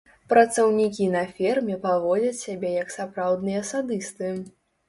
[0.31, 4.35] Працаўнікі на ферме паводзяць сябе як сапраўдныя садысты.